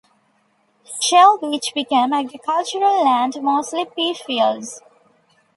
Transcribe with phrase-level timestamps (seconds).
[0.99, 4.81] Shell Beach became agricultural land, mostly pea fields.